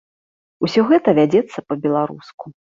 Усё 0.67 0.85
гэта 0.93 1.15
вядзецца 1.19 1.57
па-беларуску. 1.69 2.45